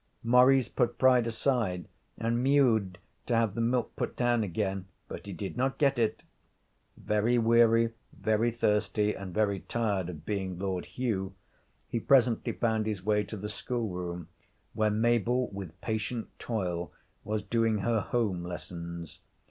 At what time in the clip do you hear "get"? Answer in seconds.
5.77-5.99